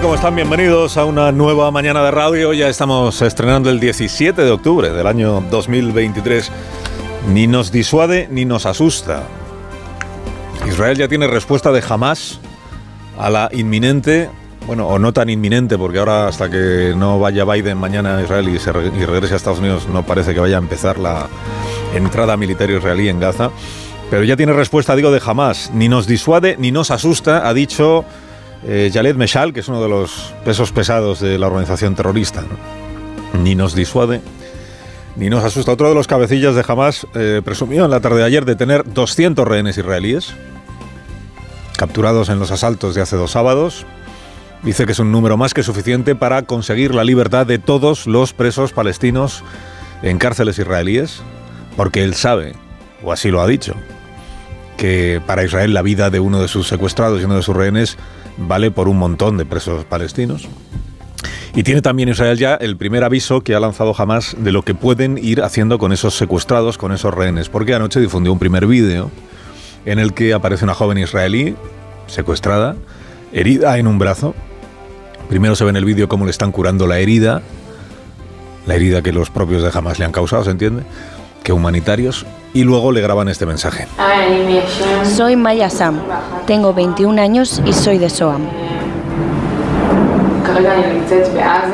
[0.00, 0.02] Tal?
[0.02, 0.34] ¿Cómo están?
[0.34, 2.52] Bienvenidos a una nueva mañana de radio.
[2.52, 6.50] Ya estamos estrenando el 17 de octubre del año 2023.
[7.28, 9.24] Ni nos disuade ni nos asusta.
[10.68, 12.40] Israel ya tiene respuesta de jamás
[13.18, 14.30] a la inminente,
[14.66, 18.48] bueno, o no tan inminente, porque ahora hasta que no vaya Biden mañana a Israel
[18.48, 21.26] y, se re- y regrese a Estados Unidos no parece que vaya a empezar la
[21.94, 23.50] entrada militar israelí en Gaza.
[24.10, 25.70] Pero ya tiene respuesta, digo, de jamás.
[25.72, 28.04] Ni nos disuade ni nos asusta, ha dicho
[28.66, 32.44] eh, Meshal, que es uno de los pesos pesados de la organización terrorista.
[33.42, 34.20] Ni nos disuade
[35.16, 35.72] ni nos asusta.
[35.72, 38.84] Otro de los cabecillas de Hamas eh, presumió en la tarde de ayer de tener
[38.92, 40.34] 200 rehenes israelíes
[41.76, 43.86] capturados en los asaltos de hace dos sábados.
[44.62, 48.34] Dice que es un número más que suficiente para conseguir la libertad de todos los
[48.34, 49.42] presos palestinos
[50.02, 51.22] en cárceles israelíes,
[51.78, 52.54] porque él sabe,
[53.02, 53.74] o así lo ha dicho,
[54.76, 57.96] que para Israel la vida de uno de sus secuestrados y uno de sus rehenes
[58.46, 60.48] vale por un montón de presos palestinos.
[61.54, 64.74] Y tiene también Israel ya el primer aviso que ha lanzado jamás de lo que
[64.74, 69.10] pueden ir haciendo con esos secuestrados, con esos rehenes, porque anoche difundió un primer vídeo
[69.84, 71.56] en el que aparece una joven israelí
[72.06, 72.76] secuestrada,
[73.32, 74.34] herida en un brazo.
[75.28, 77.42] Primero se ve en el vídeo cómo le están curando la herida,
[78.66, 80.82] la herida que los propios de Hamas le han causado, ¿se entiende?
[81.52, 83.86] Humanitarios, y luego le graban este mensaje.
[85.04, 86.00] Soy Maya Sam,
[86.46, 88.42] tengo 21 años y soy de Soam.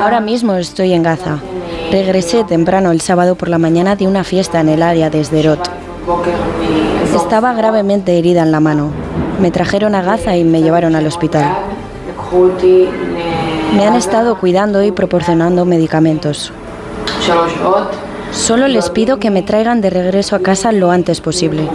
[0.01, 1.39] Ahora mismo estoy en Gaza.
[1.91, 5.59] Regresé temprano el sábado por la mañana de una fiesta en el área de Sderot.
[7.15, 8.91] Estaba gravemente herida en la mano.
[9.41, 11.45] Me trajeron a Gaza y me llevaron al hospital.
[13.75, 16.51] Me han estado cuidando y proporcionando medicamentos.
[18.37, 21.67] Solo les pido que me traigan de regreso a casa lo antes posible.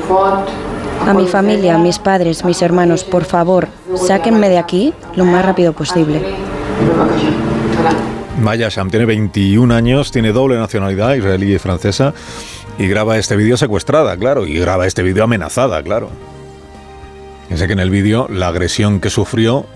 [1.06, 5.44] A mi familia, a mis padres, mis hermanos, por favor, sáquenme de aquí lo más
[5.44, 6.22] rápido posible.
[8.40, 12.14] Maya Sham tiene 21 años, tiene doble nacionalidad, israelí y francesa,
[12.78, 16.10] y graba este vídeo secuestrada, claro, y graba este vídeo amenazada, claro.
[17.48, 19.66] Piense que en el vídeo la agresión que sufrió,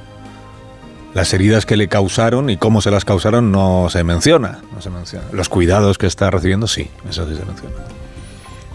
[1.17, 5.19] las heridas que le causaron y cómo se las causaron no se menciona, no se.
[5.33, 7.75] Los cuidados que está recibiendo, sí, eso sí se menciona.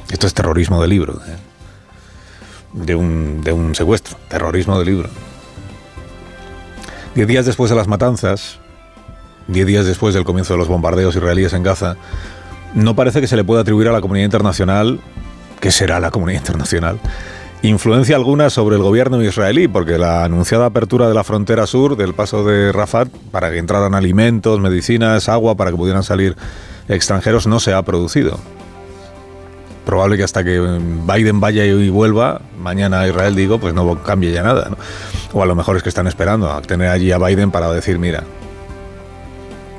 [0.10, 1.36] Esto es terrorismo de libro, ¿eh?
[2.74, 5.10] de, un, de un secuestro, terrorismo de libro.
[7.14, 8.58] Diez días después de las matanzas,
[9.48, 11.96] diez días después del comienzo de los bombardeos israelíes en Gaza,
[12.74, 15.00] no parece que se le pueda atribuir a la comunidad internacional,
[15.60, 17.00] que será la comunidad internacional,
[17.64, 22.14] influencia alguna sobre el gobierno israelí, porque la anunciada apertura de la frontera sur, del
[22.14, 26.36] paso de Rafat, para que entraran alimentos, medicinas, agua, para que pudieran salir
[26.88, 28.40] extranjeros, no se ha producido.
[29.86, 34.32] Probable que hasta que Biden vaya y vuelva, mañana a Israel, digo, pues no cambie
[34.32, 34.70] ya nada.
[35.34, 37.98] O a lo mejor es que están esperando a tener allí a Biden para decir,
[37.98, 38.24] mira,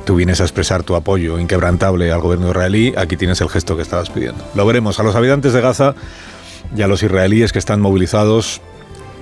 [0.05, 3.83] tú vienes a expresar tu apoyo inquebrantable al gobierno israelí, aquí tienes el gesto que
[3.83, 4.45] estabas pidiendo.
[4.55, 4.99] Lo veremos.
[4.99, 5.95] A los habitantes de Gaza
[6.77, 8.61] y a los israelíes que están movilizados,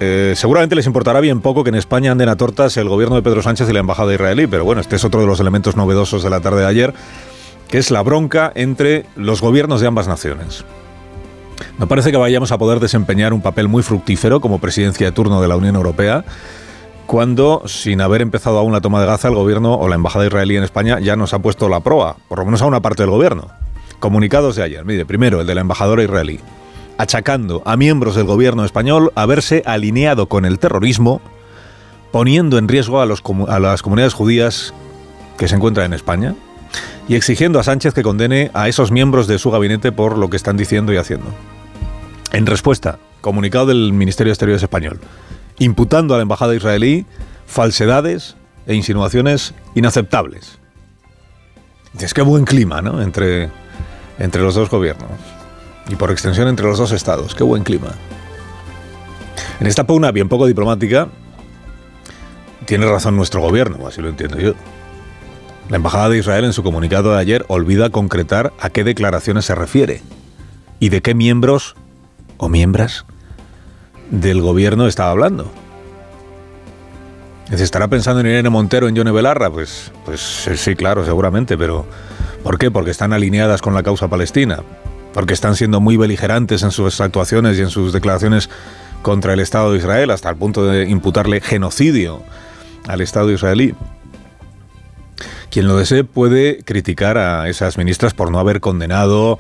[0.01, 3.23] eh, seguramente les importará bien poco que en España anden a tortas el gobierno de
[3.23, 6.23] Pedro Sánchez y la embajada israelí, pero bueno, este es otro de los elementos novedosos
[6.23, 6.95] de la tarde de ayer,
[7.69, 10.65] que es la bronca entre los gobiernos de ambas naciones.
[11.79, 15.43] No parece que vayamos a poder desempeñar un papel muy fructífero como presidencia de turno
[15.43, 16.25] de la Unión Europea
[17.11, 20.57] cuando, sin haber empezado aún la toma de Gaza, el gobierno o la embajada israelí
[20.57, 23.11] en España ya nos ha puesto la proa, por lo menos a una parte del
[23.11, 23.49] gobierno.
[23.99, 24.85] Comunicados de ayer.
[24.85, 26.39] Mire, primero el de la embajadora israelí,
[27.01, 31.23] achacando a miembros del gobierno español haberse alineado con el terrorismo,
[32.13, 34.75] poniendo en riesgo a, las comunidades judías
[35.39, 36.35] que se encuentran en España
[37.09, 40.37] y exigiendo a Sánchez que condene a esos miembros de su gabinete por lo que
[40.37, 41.29] están diciendo y haciendo.
[42.33, 45.01] En respuesta, comunicado del Ministerio de Exteriores español,
[45.59, 47.07] imputando a la embajada israelí
[47.47, 48.37] falsedades
[48.67, 50.59] e insinuaciones inaceptables.
[51.99, 53.01] Es que buen clima, ¿no?
[53.01, 53.49] Entre,
[54.19, 55.40] entre los dos gobiernos.
[55.89, 57.35] Y por extensión entre los dos estados.
[57.35, 57.89] Qué buen clima.
[59.61, 61.09] En esta pugna bien poco diplomática,
[62.65, 64.55] tiene razón nuestro gobierno, así lo entiendo yo.
[65.69, 69.55] La Embajada de Israel en su comunicado de ayer olvida concretar a qué declaraciones se
[69.55, 70.03] refiere
[70.81, 71.77] y de qué miembros
[72.39, 73.05] o miembras
[74.11, 75.51] del gobierno estaba hablando.
[77.55, 79.51] ¿Se estará pensando en Irene Montero, en Yone Belarra?
[79.51, 81.85] Pues, pues sí, claro, seguramente, pero
[82.43, 82.71] ¿por qué?
[82.71, 84.61] Porque están alineadas con la causa palestina,
[85.13, 88.49] porque están siendo muy beligerantes en sus actuaciones y en sus declaraciones
[89.03, 92.23] contra el Estado de Israel, hasta el punto de imputarle genocidio
[92.87, 93.75] al Estado israelí.
[95.51, 99.39] Quien lo desee puede criticar a esas ministras por no haber condenado,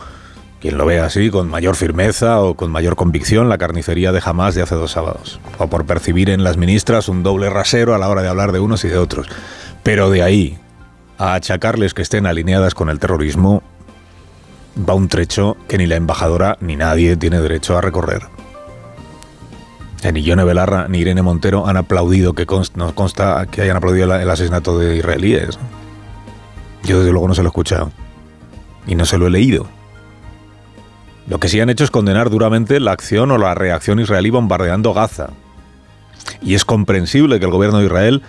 [0.61, 4.55] quien lo vea así, con mayor firmeza o con mayor convicción, la carnicería de Hamas
[4.55, 5.40] de hace dos sábados.
[5.58, 8.61] O por percibir en las ministras un doble rasero a la hora de hablar de
[8.61, 9.28] unos y de otros.
[9.82, 10.58] Pero de ahí
[11.17, 13.62] a achacarles que estén alineadas con el terrorismo,
[14.76, 18.22] va un trecho que ni la embajadora ni nadie tiene derecho a recorrer.
[20.12, 24.78] Ni Yone Belarra ni Irene Montero han aplaudido, que consta que hayan aplaudido el asesinato
[24.78, 25.58] de israelíes.
[26.84, 27.93] Yo desde luego no se lo he escuchado.
[28.87, 29.67] Y no se lo he leído.
[31.28, 34.94] Lo que sí han hecho es condenar duramente la acción o la reacción israelí bombardeando
[34.94, 35.28] Gaza.
[36.40, 38.22] Y es comprensible que el gobierno de Israel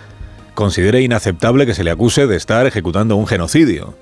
[0.54, 3.94] considere inaceptable que se le acuse de estar ejecutando un genocidio.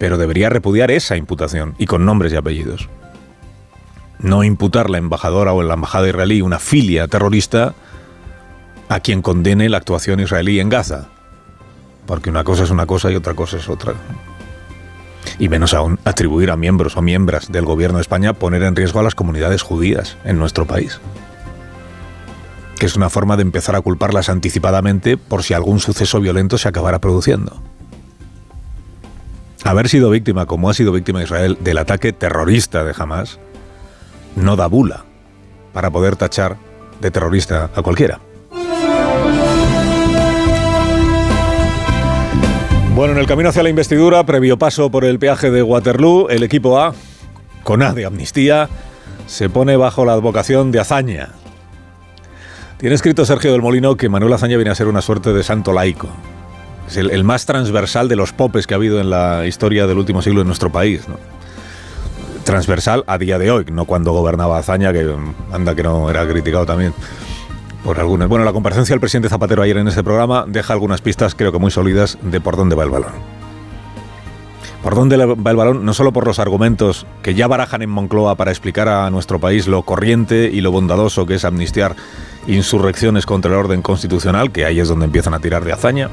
[0.00, 2.88] Pero debería repudiar esa imputación y con nombres y apellidos.
[4.18, 7.74] No imputar la embajadora o la embajada israelí una filia terrorista
[8.88, 11.06] a quien condene la actuación israelí en Gaza
[12.10, 13.94] porque una cosa es una cosa y otra cosa es otra.
[15.38, 18.98] Y menos aún atribuir a miembros o miembros del gobierno de España poner en riesgo
[18.98, 21.00] a las comunidades judías en nuestro país.
[22.80, 26.66] Que es una forma de empezar a culparlas anticipadamente por si algún suceso violento se
[26.66, 27.62] acabara produciendo.
[29.64, 33.38] Haber sido víctima, como ha sido víctima Israel, del ataque terrorista de Hamas,
[34.34, 35.04] no da bula
[35.72, 36.56] para poder tachar
[37.00, 38.20] de terrorista a cualquiera.
[42.94, 46.42] Bueno, en el camino hacia la investidura, previo paso por el peaje de Waterloo, el
[46.42, 46.94] equipo A,
[47.62, 48.68] con A de amnistía,
[49.26, 51.30] se pone bajo la advocación de Azaña.
[52.78, 55.72] Tiene escrito Sergio del Molino que Manuel Azaña viene a ser una suerte de santo
[55.72, 56.08] laico.
[56.90, 60.22] Es el, más transversal de los popes que ha habido en la historia del último
[60.22, 61.02] siglo en nuestro país.
[62.42, 65.08] Transversal a día de hoy, no cuando gobernaba Azaña, que
[65.52, 66.92] anda que no era criticado también
[67.84, 68.28] por algunas.
[68.28, 71.60] Bueno, la comparecencia del presidente Zapatero ayer en este programa deja algunas pistas, creo que
[71.60, 73.12] muy sólidas, de por dónde va el balón.
[74.82, 75.84] ¿Por dónde va el balón?
[75.84, 79.68] No solo por los argumentos que ya barajan en Moncloa para explicar a nuestro país
[79.68, 81.94] lo corriente y lo bondadoso que es amnistiar
[82.48, 86.08] insurrecciones contra el orden constitucional, que ahí es donde empiezan a tirar de hazaña,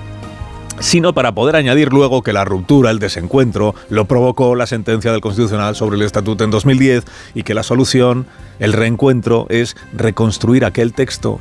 [0.80, 5.22] sino para poder añadir luego que la ruptura, el desencuentro, lo provocó la sentencia del
[5.22, 8.28] Constitucional sobre el Estatuto en 2010 y que la solución,
[8.60, 11.40] el reencuentro, es reconstruir aquel texto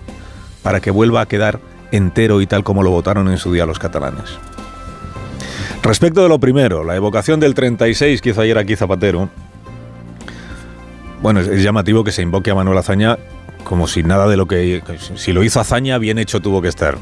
[0.62, 1.60] para que vuelva a quedar
[1.92, 4.38] entero y tal como lo votaron en su día los catalanes.
[5.82, 9.28] Respecto de lo primero, la evocación del 36 que hizo ayer aquí Zapatero,
[11.22, 13.18] bueno, es llamativo que se invoque a Manuel Azaña
[13.64, 14.82] como si nada de lo que...
[15.16, 16.98] Si lo hizo Azaña, bien hecho tuvo que estar.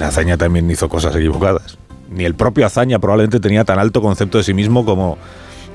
[0.00, 1.78] Azaña también hizo cosas equivocadas.
[2.10, 5.18] Ni el propio Azaña probablemente tenía tan alto concepto de sí mismo como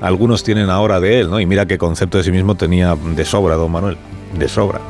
[0.00, 1.40] algunos tienen ahora de él, ¿no?
[1.40, 3.96] Y mira qué concepto de sí mismo tenía de sobra, don Manuel,
[4.38, 4.80] de sobra.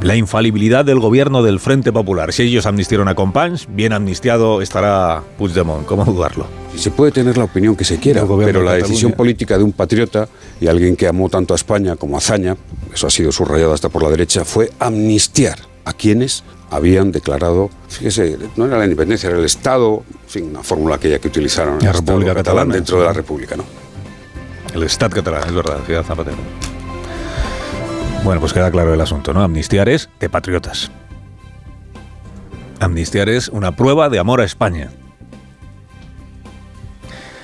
[0.00, 2.32] La infalibilidad del gobierno del Frente Popular.
[2.32, 6.46] Si ellos amnistieron a Companys, bien amnistiado estará Puigdemont, ¿cómo dudarlo?
[6.76, 10.28] Se puede tener la opinión que se quiera, pero la decisión política de un patriota
[10.60, 12.56] y alguien que amó tanto a España como a Azaña,
[12.94, 18.36] eso ha sido subrayado hasta por la derecha, fue amnistiar a quienes habían declarado, fíjese,
[18.56, 21.92] no era la independencia, era el Estado, en fin, una fórmula aquella que utilizaron la
[21.92, 23.64] República Catalana dentro de la República, ¿no?
[24.74, 26.36] El Estado catalán, es verdad, Ciudad Zapatero.
[28.22, 29.42] Bueno, pues queda claro el asunto, ¿no?
[29.42, 30.90] Amnistiar es de patriotas.
[32.80, 34.90] Amnistiar es una prueba de amor a España.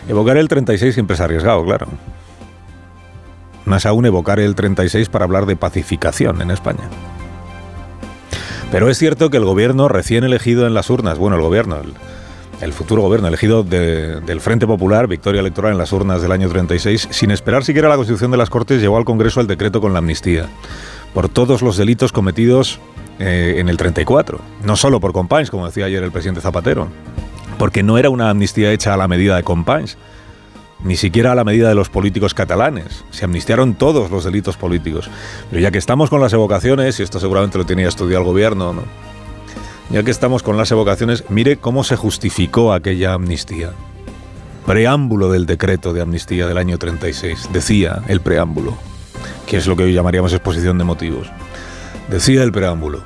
[0.07, 1.87] Evocar el 36 siempre es arriesgado, claro.
[3.65, 6.91] Más aún evocar el 36 para hablar de pacificación en España.
[8.75, 11.81] Pero es cierto que el gobierno recién elegido en las urnas, bueno, el gobierno,
[12.61, 17.07] el, futuro gobierno elegido del Frente Popular, victoria electoral en las urnas del año 36,
[17.13, 20.01] sin esperar siquiera la constitución de las Cortes, llevó al Congreso el decreto con la
[20.01, 20.49] amnistía
[21.15, 22.81] por todos los delitos cometidos
[23.21, 24.41] eh, en el 34.
[24.65, 26.89] No solo por Companys, como decía ayer el presidente Zapatero,
[27.61, 29.97] porque no era una amnistía hecha a la medida de Companys
[30.83, 33.05] ni siquiera a la medida de los políticos catalanes.
[33.11, 35.09] Se amnistiaron todos los delitos políticos.
[35.51, 38.73] Pero ya que estamos con las evocaciones, y esto seguramente lo tenía estudiado el gobierno,
[38.73, 38.83] ¿no?
[39.91, 43.73] Ya que estamos con las evocaciones, mire cómo se justificó aquella amnistía.
[44.67, 47.51] Preámbulo del decreto de amnistía del año 36.
[47.53, 48.77] Decía el preámbulo,
[49.47, 51.31] que es lo que hoy llamaríamos exposición de motivos.
[52.09, 53.03] Decía el preámbulo.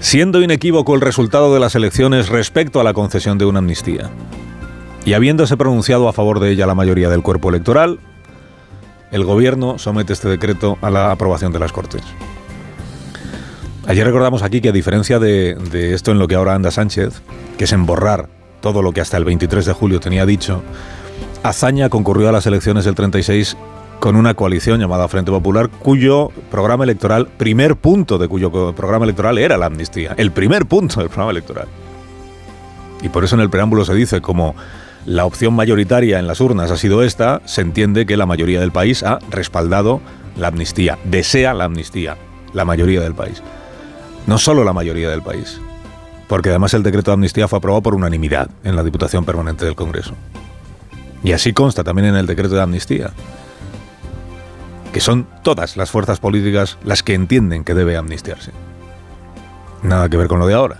[0.00, 4.10] Siendo inequívoco el resultado de las elecciones respecto a la concesión de una amnistía
[5.06, 8.00] y habiéndose pronunciado a favor de ella la mayoría del cuerpo electoral,
[9.12, 12.02] el Gobierno somete este decreto a la aprobación de las Cortes.
[13.86, 17.22] Ayer recordamos aquí que a diferencia de, esto en lo que ahora anda Sánchez,
[17.56, 18.28] que es emborrar
[18.60, 20.64] todo lo que hasta el 23 de julio tenía dicho,
[21.44, 23.56] Azaña concurrió a las elecciones del 36
[24.00, 29.38] con una coalición llamada Frente Popular, cuyo programa electoral, primer punto de cuyo programa electoral
[29.38, 31.68] era la amnistía, el primer punto del programa electoral.
[33.02, 34.56] Y por eso en el preámbulo se dice, como
[35.06, 38.72] la opción mayoritaria en las urnas ha sido esta, se entiende que la mayoría del
[38.72, 40.00] país ha respaldado
[40.36, 42.16] la amnistía, desea la amnistía,
[42.52, 43.40] la mayoría del país.
[44.26, 45.60] No solo la mayoría del país,
[46.26, 49.76] porque además el decreto de amnistía fue aprobado por unanimidad en la Diputación Permanente del
[49.76, 50.14] Congreso.
[51.22, 53.12] Y así consta también en el decreto de amnistía
[54.92, 58.50] que son todas las fuerzas políticas las que entienden que debe amnistiarse.
[59.82, 60.78] Nada que ver con lo de ahora.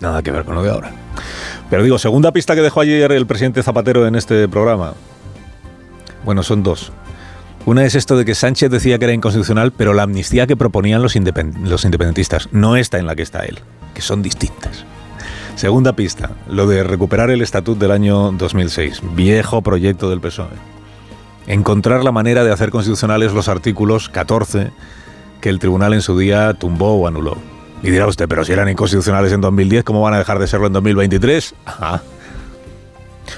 [0.00, 0.90] Nada que ver con lo de ahora.
[1.70, 4.94] Pero digo, segunda pista que dejó ayer el presidente Zapatero en este programa.
[6.24, 6.92] Bueno, son dos.
[7.64, 11.02] Una es esto de que Sánchez decía que era inconstitucional, pero la amnistía que proponían
[11.02, 13.58] los, independentistas no está en la que está él,
[13.94, 14.84] que son distintas.
[15.56, 20.76] Segunda pista, lo de recuperar el estatut del año 2006, viejo proyecto del PSOE
[21.46, 24.72] encontrar la manera de hacer constitucionales los artículos 14
[25.40, 27.36] que el tribunal en su día tumbó o anuló.
[27.86, 30.66] Y dirá usted, pero si eran inconstitucionales en 2010, ¿cómo van a dejar de serlo
[30.66, 31.54] en 2023?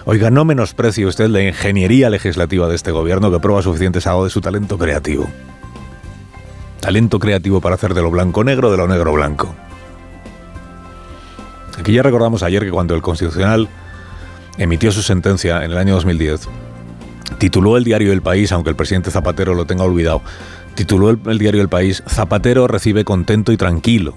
[0.06, 4.30] Oiga, no menosprecie usted la ingeniería legislativa de este gobierno que prueba suficiente algo de
[4.30, 5.28] su talento creativo.
[6.80, 9.54] Talento creativo para hacer de lo blanco negro, de lo negro blanco.
[11.78, 13.68] Aquí ya recordamos ayer que cuando el Constitucional
[14.56, 16.48] emitió su sentencia en el año 2010,
[17.36, 20.22] Tituló el diario El País, aunque el presidente Zapatero lo tenga olvidado,
[20.74, 24.14] tituló el, diario El País, Zapatero recibe contento y tranquilo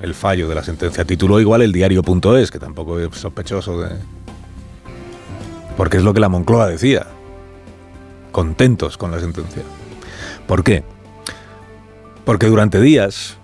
[0.00, 1.04] el fallo de la sentencia.
[1.04, 3.96] Tituló igual el diario.es, que tampoco es sospechoso de...
[5.76, 7.06] Porque es lo que la Moncloa decía.
[8.32, 9.62] Contentos con la sentencia.
[10.46, 10.84] ¿Por qué?
[12.24, 13.36] Porque durante días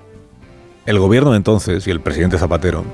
[0.86, 2.84] el gobierno de entonces y el presidente Zapatero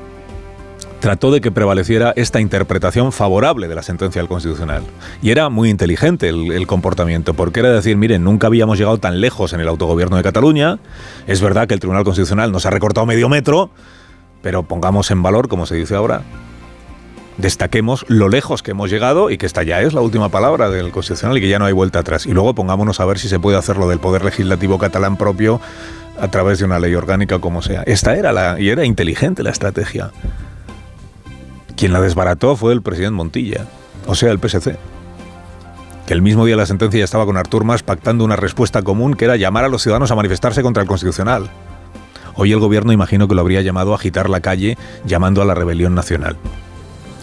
[1.01, 4.83] trató de que prevaleciera esta interpretación favorable de la sentencia del Constitucional.
[5.23, 9.53] Y era muy inteligente el, comportamiento, porque era decir, miren, nunca habíamos llegado tan lejos
[9.53, 10.79] en el autogobierno de Cataluña,
[11.27, 13.71] es verdad que el Tribunal Constitucional nos ha recortado medio metro,
[14.43, 16.23] pero pongamos en valor, como se dice ahora,
[17.39, 20.91] destaquemos lo lejos que hemos llegado y que esta ya es la última palabra del
[20.91, 22.27] Constitucional y que ya no hay vuelta atrás.
[22.27, 25.61] Y luego pongámonos a ver si se puede hacer lo del Poder Legislativo catalán propio
[26.21, 27.83] a través de una ley orgánica como sea.
[27.87, 30.11] Esta era la, y era inteligente la estrategia.
[31.79, 33.67] Quien la desbarató fue el presidente Montilla,
[34.09, 34.77] o sea, el PSC.
[36.09, 38.83] Que el mismo día de la sentencia ya estaba con Artur Mas pactando una respuesta
[38.83, 41.49] común que era llamar a los ciudadanos a manifestarse contra el Constitucional.
[42.35, 45.55] Hoy el gobierno imagino que lo habría llamado a agitar la calle llamando a la
[45.55, 46.37] rebelión nacional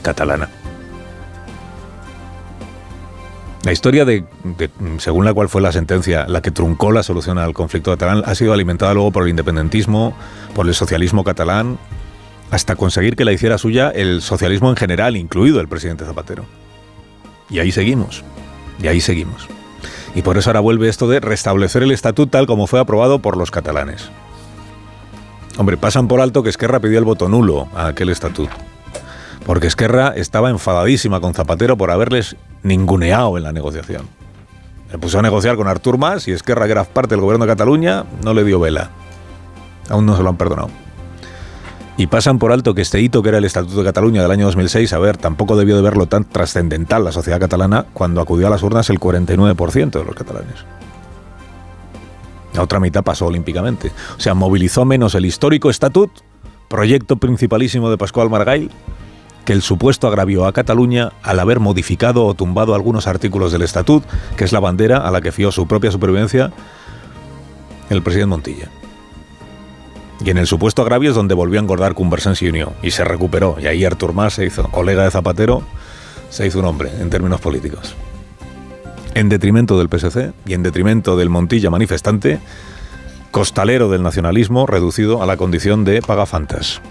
[0.02, 0.50] catalana.
[3.64, 4.24] La historia de,
[5.00, 8.36] según la cual fue la sentencia la que truncó la solución al conflicto catalán ha
[8.36, 10.16] sido alimentada luego por el independentismo,
[10.54, 11.78] por el socialismo catalán
[12.52, 16.46] hasta conseguir que la hiciera suya el socialismo en general, incluido el presidente Zapatero.
[17.50, 18.24] Y ahí seguimos,
[18.82, 19.48] y ahí seguimos.
[20.14, 23.38] Y por eso ahora vuelve esto de restablecer el estatuto tal como fue aprobado por
[23.38, 24.10] los catalanes.
[25.58, 28.56] Hombre, pasan por alto que Esquerra pidió el voto nulo a aquel estatuto.
[29.46, 34.08] Porque Esquerra estaba enfadadísima con Zapatero por haberles ninguneado en la negociación.
[34.90, 37.52] Se puso a negociar con Artur Mas y Esquerra, que era parte del gobierno de
[37.52, 38.90] Cataluña, no le dio vela.
[39.90, 40.85] Aún no se lo han perdonado
[41.98, 44.46] y pasan por alto que este hito, que era el Estatuto de Cataluña del año
[44.46, 48.50] 2006, a ver, tampoco debió de verlo tan trascendental la sociedad catalana cuando acudió a
[48.50, 50.66] las urnas el 49% de los catalanes.
[52.54, 53.92] La otra mitad pasó olímpicamente.
[54.18, 56.12] O sea, movilizó menos el histórico Estatut,
[56.70, 58.72] proyecto principalísimo de Pascual Margall,
[59.46, 64.04] que el supuesto agravio a Cataluña al haber modificado o tumbado algunos artículos del Estatut,
[64.36, 66.52] que es la bandera a la que fió su propia supervivencia
[67.90, 68.70] el presidente Montilla.
[70.24, 73.57] Y en el supuesto agravio es donde volvió a engordar Conversensi Unió y se recuperó.
[73.60, 75.63] Y ahí Artur Mas se hizo colega de Zapatero,
[76.29, 77.95] se hizo un hombre en términos políticos.
[79.13, 82.39] En detrimento del PSC y en detrimento del Montilla manifestante,
[83.31, 86.81] costalero del nacionalismo reducido a la condición de pagafantas.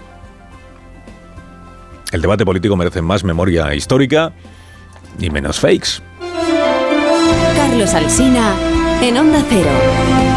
[2.11, 4.31] El debate político merece más memoria histórica
[5.19, 6.01] y menos fakes.
[7.55, 8.55] Carlos Alsina
[9.01, 10.34] en Onda Cero.